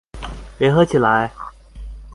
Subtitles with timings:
[0.57, 1.31] 聯合起來！